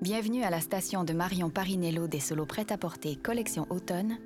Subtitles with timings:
[0.00, 4.16] Bienvenue à la station de Marion Parinello des solos prêt-à-porter Collection Automne,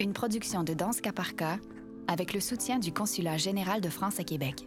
[0.00, 1.60] une production de Danse Caparca
[2.08, 4.66] avec le soutien du Consulat général de France à Québec.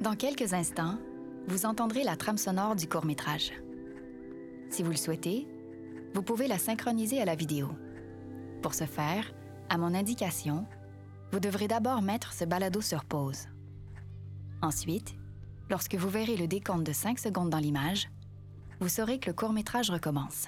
[0.00, 0.96] Dans quelques instants,
[1.48, 3.50] vous entendrez la trame sonore du court-métrage.
[4.70, 5.48] Si vous le souhaitez,
[6.14, 7.68] vous pouvez la synchroniser à la vidéo.
[8.62, 9.34] Pour ce faire,
[9.68, 10.66] à mon indication,
[11.32, 13.48] vous devrez d'abord mettre ce balado sur pause.
[14.62, 15.16] Ensuite,
[15.68, 18.08] lorsque vous verrez le décompte de 5 secondes dans l'image,
[18.82, 20.46] vous saurez que le court-métrage recommence.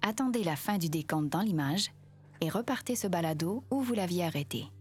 [0.00, 1.90] Attendez la fin du décompte dans l'image
[2.40, 4.72] et repartez ce balado où vous l'aviez arrêté.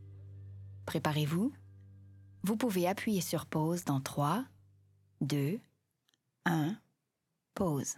[0.85, 1.51] Préparez-vous.
[2.43, 4.45] Vous pouvez appuyer sur pause dans 3,
[5.19, 5.59] 2,
[6.45, 6.77] 1,
[7.55, 7.95] pause.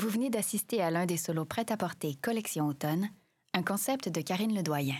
[0.00, 3.10] Vous venez d'assister à l'un des solos prêt-à-porter Collection Automne,
[3.52, 4.96] un concept de Karine Ledoyen.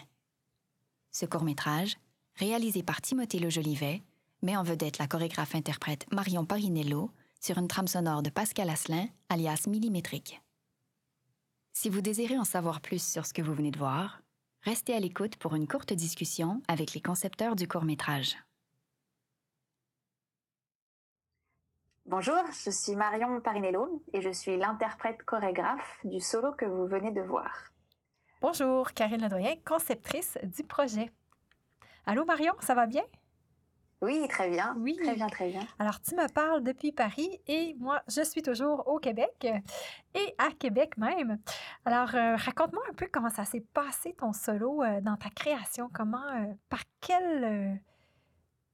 [1.10, 1.96] Ce court-métrage,
[2.34, 4.02] réalisé par Timothée Le Jolivet,
[4.42, 7.10] met en vedette la chorégraphe-interprète Marion Parinello
[7.40, 10.42] sur une trame sonore de Pascal Asselin, alias Millimétrique.
[11.72, 14.20] Si vous désirez en savoir plus sur ce que vous venez de voir,
[14.64, 18.36] restez à l'écoute pour une courte discussion avec les concepteurs du court-métrage.
[22.10, 27.12] Bonjour, je suis Marion Parinello et je suis l'interprète chorégraphe du solo que vous venez
[27.12, 27.70] de voir.
[28.40, 31.12] Bonjour, Karine Ledoyen, conceptrice du projet.
[32.06, 33.04] Allô Marion, ça va bien?
[34.00, 34.74] Oui, très bien.
[34.80, 34.98] Oui.
[35.00, 35.60] Très bien, très bien.
[35.78, 39.46] Alors, tu me parles depuis Paris et moi, je suis toujours au Québec
[40.14, 41.38] et à Québec même.
[41.84, 45.88] Alors, euh, raconte-moi un peu comment ça s'est passé ton solo euh, dans ta création.
[45.92, 47.80] Comment, euh, par quelle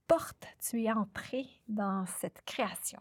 [0.07, 2.99] porte tu es entrée dans cette création?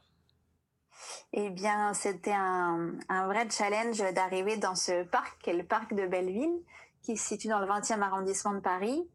[1.34, 2.98] Eh bien, c'était un,
[3.28, 6.62] vrai challenge d'arriver dans ce parc, qui est le parc de Belleville,
[7.02, 9.08] qui se situe dans le 20e arrondissement de Paris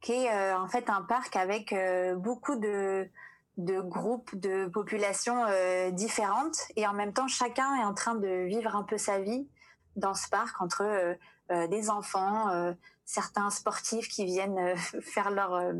[0.00, 3.08] qui est euh, en fait un parc avec euh, beaucoup de,
[3.56, 6.58] de groupes de populations euh, différentes.
[6.76, 9.48] Et en même temps chacun est en train de vivre un peu sa vie
[9.96, 11.16] dans ce parc entre
[11.48, 12.74] des enfants,
[13.06, 15.72] certains sportifs qui viennent faire leur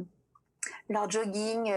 [0.88, 1.70] leur jogging,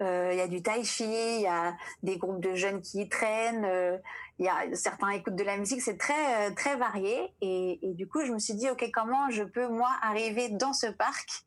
[0.00, 3.08] il y a du tai chi, il y a des groupes de jeunes qui y
[3.08, 4.00] traînent,
[4.38, 8.24] il y a certains écoutent de la musique, c'est très très varié et, du coup
[8.24, 11.44] je me suis dit ok comment je peux moi arriver dans ce parc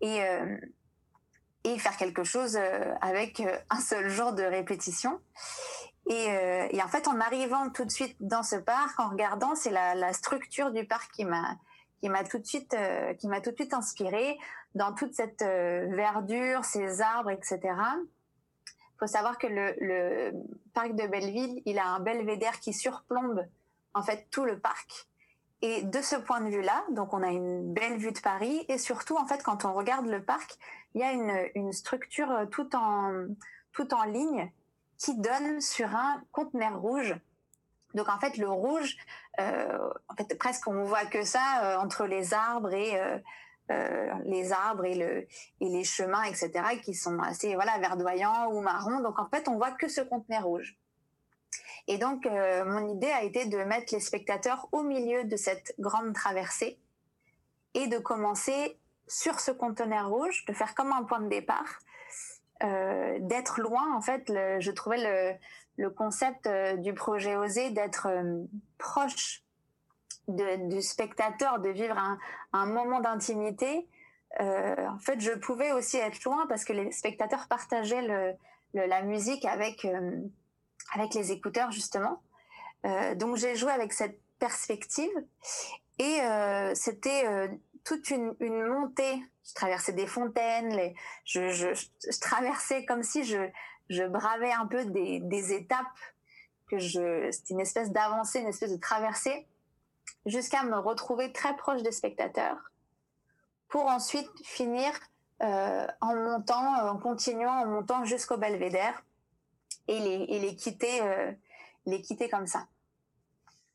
[0.00, 0.56] et, euh,
[1.64, 5.20] et faire quelque chose euh, avec euh, un seul jour de répétition.
[6.06, 6.28] Et,
[6.82, 10.70] en fait, en arrivant tout de suite dans ce parc, en regardant, c'est la, structure
[10.70, 11.56] du parc qui m'a
[12.02, 14.36] qui m'a tout de suite euh, qui m'a tout de suite inspiré
[14.74, 17.60] dans toute cette euh, verdure, ces arbres, etc.
[17.62, 20.32] Il faut savoir que le,
[20.72, 23.46] parc de Belleville, il a un belvédère qui surplombe
[23.94, 25.08] en fait tout le parc.
[25.62, 28.76] Et de ce point de vue-là, donc on a une belle vue de Paris et
[28.76, 30.58] surtout en fait quand on regarde le parc,
[30.94, 33.26] il y a une, structure euh, tout en
[33.72, 34.52] tout en ligne
[34.98, 37.14] qui donne sur un conteneur rouge.
[37.94, 38.96] Donc en fait le rouge,
[39.40, 43.00] euh, en fait presque on voit que ça entre les arbres et
[43.70, 45.26] euh, les arbres et le
[45.60, 46.50] et les chemins etc
[46.82, 49.00] qui sont assez voilà verdoyants ou marrons.
[49.00, 50.76] Donc en fait on voit que ce conteneur rouge.
[51.86, 55.74] Et donc, euh, mon idée a été de mettre les spectateurs au milieu de cette
[55.78, 56.78] grande traversée
[57.74, 61.78] et de commencer sur ce conteneur rouge, de faire comme un point de départ,
[62.62, 63.94] euh, d'être loin.
[63.94, 65.36] En fait, je trouvais le,
[65.76, 68.08] le concept du projet Osé d'être
[68.78, 69.44] proche
[70.28, 71.96] du spectateur, de vivre
[72.52, 73.88] un, moment d'intimité.
[74.40, 78.36] Euh, en fait, je pouvais aussi être loin parce que les spectateurs partageaient
[78.74, 79.86] la musique avec
[80.92, 82.22] avec les écouteurs justement.
[82.84, 85.10] Euh, donc j'ai joué avec cette perspective
[85.98, 87.48] et euh, c'était euh,
[87.84, 89.22] toute une, montée.
[89.46, 90.94] Je traversais des fontaines,
[91.24, 95.86] je, traversais comme si je, bravais un peu des, étapes
[96.70, 99.46] que c'était une espèce d'avancée, une espèce de traversée,
[100.26, 102.72] jusqu'à me retrouver très proche des spectateurs,
[103.68, 104.92] pour ensuite finir
[105.42, 109.04] euh, en montant, en continuant, en montant jusqu'au belvédère
[109.88, 111.32] et les, et les quitter, euh,
[111.86, 112.66] les quitter comme ça.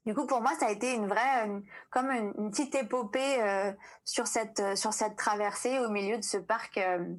[0.06, 1.48] Du coup, pour moi, ça a été une vraie,
[1.92, 3.72] comme une, petite épopée euh,
[4.06, 7.13] sur cette euh, sur cette traversée au milieu de ce parc euh,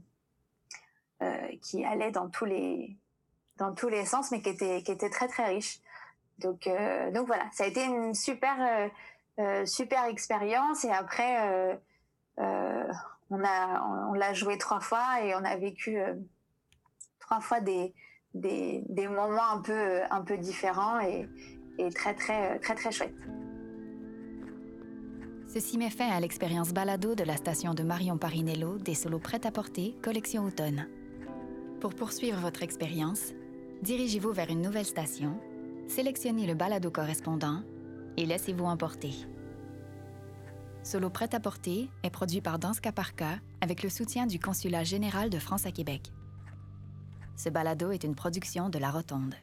[1.23, 2.97] euh, qui allait dans tous les
[3.59, 5.81] dans tous les sens, mais qui était qui était très très riche.
[6.39, 8.91] Donc euh, donc voilà, ça a été une super
[9.65, 10.85] super expérience.
[10.85, 11.81] Et après,
[12.39, 15.99] on a on, l'a joué trois fois et on a vécu
[17.21, 17.95] trois fois des
[18.35, 21.29] des, des, moments un peu, un peu différents et,
[21.79, 23.15] et très, très, très, très chouettes.
[25.53, 29.45] Ceci met fin à l'expérience balado de la station de Marion Parinello des solos prêts
[29.45, 30.87] à porter, collection automne.
[31.81, 33.33] Pour poursuivre votre expérience,
[33.83, 35.41] dirigez-vous vers une nouvelle station,
[35.89, 37.63] sélectionnez le balado correspondant
[38.21, 39.15] et laissez-vous emporter.
[40.83, 45.31] Solo prêt à porter est produit par Danska Parka avec le soutien du Consulat général
[45.31, 46.13] de France à Québec.
[47.37, 49.35] Ce balado est une production de La Rotonde.